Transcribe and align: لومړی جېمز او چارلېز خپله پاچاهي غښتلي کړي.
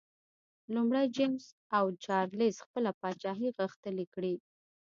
لومړی 0.73 1.05
جېمز 1.15 1.45
او 1.77 1.85
چارلېز 2.03 2.55
خپله 2.65 2.91
پاچاهي 3.01 3.49
غښتلي 3.59 4.05
کړي. 4.13 4.33